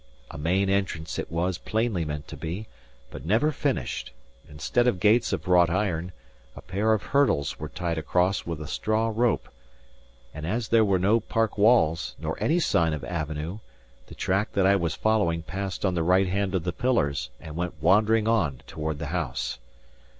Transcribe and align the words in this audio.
A 0.31 0.37
main 0.39 0.67
entrance 0.67 1.19
it 1.19 1.31
was 1.31 1.59
plainly 1.59 2.05
meant 2.05 2.27
to 2.29 2.35
be, 2.35 2.65
but 3.11 3.23
never 3.23 3.51
finished; 3.51 4.11
instead 4.49 4.87
of 4.87 4.99
gates 4.99 5.31
of 5.31 5.47
wrought 5.47 5.69
iron, 5.69 6.11
a 6.55 6.61
pair 6.63 6.93
of 6.93 7.03
hurdles 7.03 7.59
were 7.59 7.69
tied 7.69 7.99
across 7.99 8.43
with 8.43 8.59
a 8.59 8.65
straw 8.67 9.13
rope; 9.15 9.47
and 10.33 10.43
as 10.47 10.69
there 10.69 10.83
were 10.83 10.97
no 10.97 11.19
park 11.19 11.55
walls, 11.55 12.15
nor 12.17 12.35
any 12.41 12.59
sign 12.59 12.93
of 12.93 13.03
avenue, 13.03 13.59
the 14.07 14.15
track 14.15 14.53
that 14.53 14.65
I 14.65 14.75
was 14.75 14.95
following 14.95 15.43
passed 15.43 15.85
on 15.85 15.93
the 15.93 16.01
right 16.01 16.25
hand 16.27 16.55
of 16.55 16.63
the 16.63 16.73
pillars, 16.73 17.29
and 17.39 17.55
went 17.55 17.75
wandering 17.79 18.27
on 18.27 18.61
toward 18.65 18.97
the 18.97 19.09
house. 19.13 19.59